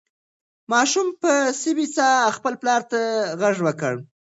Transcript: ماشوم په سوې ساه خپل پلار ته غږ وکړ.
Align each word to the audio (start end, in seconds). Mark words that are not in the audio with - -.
ماشوم 0.71 1.07
په 1.21 1.31
سوې 1.61 1.85
ساه 1.95 2.33
خپل 2.37 2.53
پلار 2.61 2.81
ته 2.91 2.99
غږ 3.41 3.55
وکړ. 3.65 3.93